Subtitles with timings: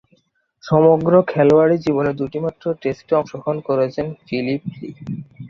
[0.63, 4.89] সমগ্র খেলোয়াড়ী জীবনে দুইটিমাত্র টেস্টে অংশগ্রহণ করেছেন ফিলিপ লি।